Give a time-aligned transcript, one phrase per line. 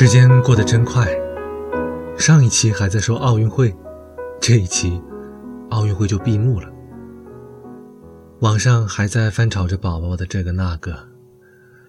[0.00, 1.08] 时间过得真快，
[2.16, 3.74] 上一期还在说奥运会，
[4.40, 5.02] 这一期
[5.70, 6.68] 奥运会就闭幕了。
[8.38, 10.96] 网上还在翻炒着宝宝的这个那个，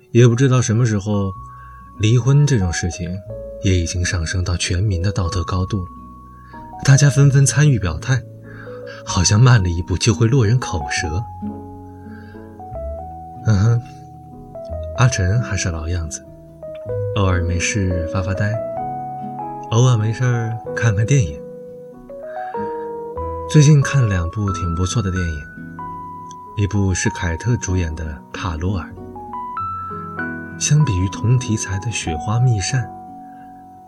[0.09, 1.31] 也不知道什么时候，
[1.99, 3.15] 离婚这种事情
[3.63, 5.91] 也已经上升到全民的道德高度了。
[6.83, 8.19] 大家纷纷参与表态，
[9.05, 11.23] 好像慢了一步就会落人口舌。
[13.45, 13.81] 嗯哼，
[14.97, 16.25] 阿晨还是老样子。
[17.15, 18.53] 偶尔没事发发呆，
[19.71, 20.23] 偶尔没事
[20.75, 21.39] 看看电影。
[23.49, 25.41] 最近看了两部挺不错的电影，
[26.57, 28.87] 一部是凯特主演的《卡罗尔》。
[30.59, 32.83] 相比于同题材的《雪花秘扇》，《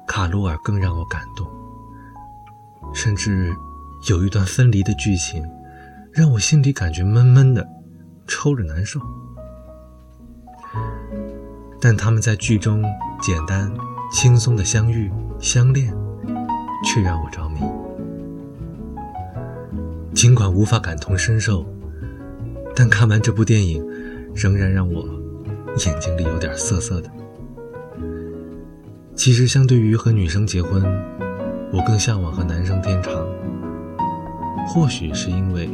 [0.07, 1.45] 卡罗尔》更让我感动，
[2.93, 3.53] 甚至
[4.09, 5.43] 有一段分离的剧情，
[6.11, 7.67] 让我心里感觉闷闷的，
[8.25, 8.99] 抽着难受。
[11.81, 12.83] 但他们在剧中
[13.19, 13.73] 简单、
[14.13, 15.91] 轻松的相遇、相恋，
[16.85, 17.59] 却让我着迷。
[20.13, 21.65] 尽管无法感同身受，
[22.75, 23.83] 但看完这部电影，
[24.35, 25.03] 仍然让我
[25.83, 27.09] 眼睛里有点涩涩的。
[29.15, 30.83] 其实，相对于和女生结婚，
[31.73, 33.11] 我更向往和男生天长。
[34.67, 35.67] 或许是因为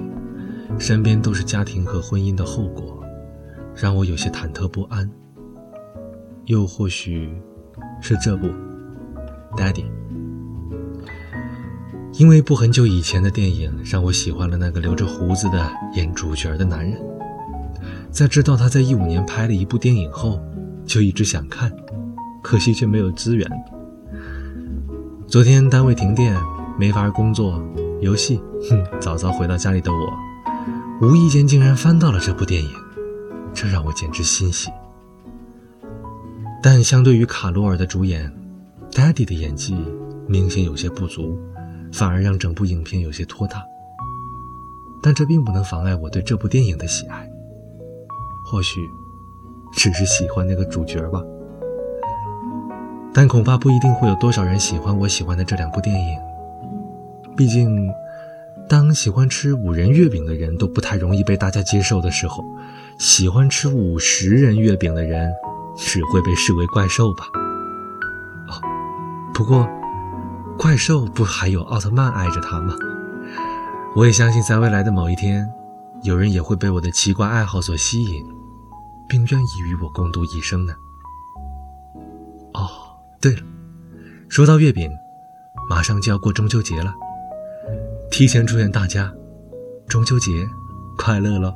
[0.79, 3.03] 身边都是家庭和婚姻的后果，
[3.75, 5.09] 让我有些忐忑不安。
[6.47, 7.29] 又或许，
[7.99, 8.47] 是这部
[9.57, 9.83] 《Daddy》，
[12.13, 16.97] 因为一部很久以前的电影，让我喜欢了那个留着胡子的演主角的男人。
[18.11, 20.39] 在知道他在一五年拍了一部电影后，
[20.85, 21.69] 就一直想看，
[22.41, 23.45] 可惜却没有资源。
[25.27, 26.33] 昨天单位停电，
[26.79, 27.61] 没法工作、
[27.99, 30.17] 游戏，哼，早早回到家里的我，
[31.05, 32.69] 无意间竟然翻到了这部电影，
[33.53, 34.69] 这让我简直欣喜。
[36.61, 38.31] 但相对于卡罗尔的主演
[38.91, 39.75] ，Daddy 的演技
[40.27, 41.39] 明显有些不足，
[41.93, 43.63] 反而让整部影片有些拖沓。
[45.01, 47.29] 但这并不能妨碍我对这部电影的喜爱。
[48.43, 48.81] 或许，
[49.73, 51.21] 只是喜欢那个主角吧。
[53.13, 56.17] 但恐怕不一定会有多少人喜欢我喜欢的这两部电影。
[57.35, 57.89] 毕竟，
[58.67, 62.43] 当喜欢吃五仁月饼的人都不太容易被大家接受的时候，
[62.97, 65.31] 喜欢吃五十人月饼的人。
[65.77, 67.25] 只会被视为怪兽吧？
[68.47, 68.59] 哦，
[69.33, 69.67] 不过，
[70.57, 72.75] 怪兽不还有奥特曼爱着他吗？
[73.95, 75.47] 我也相信，在未来的某一天，
[76.03, 78.25] 有人也会被我的奇怪爱好所吸引，
[79.07, 80.73] 并愿意与我共度一生呢。
[82.53, 82.67] 哦，
[83.21, 83.41] 对了，
[84.29, 84.91] 说到月饼，
[85.69, 86.93] 马上就要过中秋节了，
[88.11, 89.13] 提前祝愿大家
[89.87, 90.47] 中秋节
[90.97, 91.53] 快乐喽！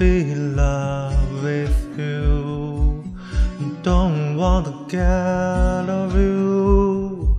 [0.00, 3.04] Be in love with you.
[3.82, 7.36] Don't wanna get of you.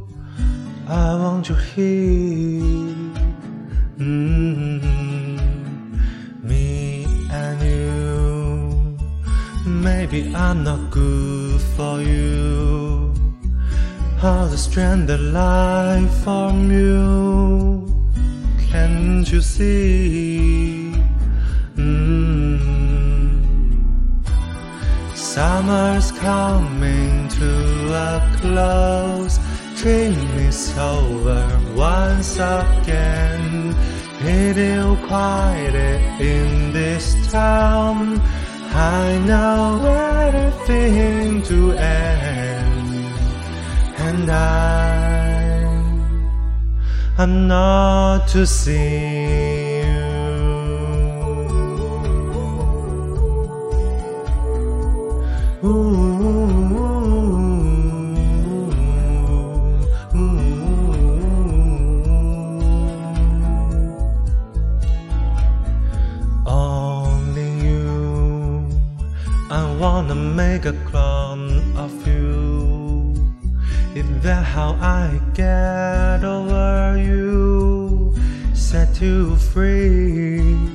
[0.88, 2.96] I want you here.
[3.98, 5.38] Mm-hmm.
[6.48, 8.96] Me and you.
[9.66, 13.12] Maybe I'm not good for you.
[14.20, 17.88] How the stranded life from you.
[18.70, 20.81] Can't you see?
[25.34, 29.40] Summer's coming to a close.
[29.78, 33.74] Dream is over once again.
[34.20, 35.74] It is quiet
[36.20, 38.20] in this town.
[38.74, 43.06] I know everything to end,
[44.00, 45.64] and I,
[47.18, 50.11] I'm not to see.
[69.82, 73.14] Wanna make a clone of you.
[73.96, 78.16] Is that how I get over you?
[78.54, 80.71] Set you free.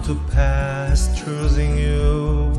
[0.00, 2.52] To pass, choosing you.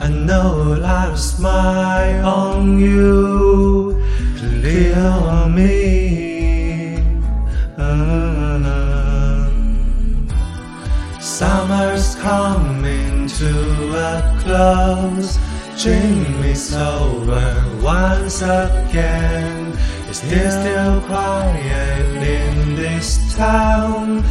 [0.00, 4.02] I know I'll smile on you,
[4.38, 6.96] clear on me.
[7.76, 9.50] Uh,
[11.20, 13.52] summer's coming to
[13.94, 15.38] a close.
[15.82, 19.72] Dream is over once again.
[20.08, 24.24] Is there still quiet in this town?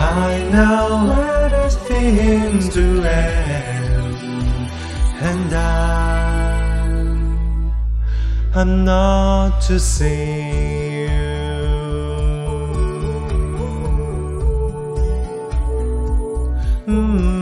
[0.00, 4.16] I know where there's things to end,
[5.20, 6.92] and I'm,
[8.54, 11.18] I'm not to see you.
[16.86, 17.37] Mm.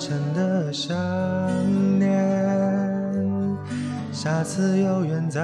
[0.00, 0.96] 真的想
[1.98, 2.08] 念，
[4.10, 5.42] 下次有缘再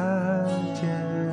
[0.75, 1.26] 见。